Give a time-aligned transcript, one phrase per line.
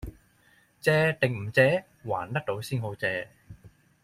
[0.79, 1.85] 借定唔借？
[2.03, 3.29] 還得到先好借！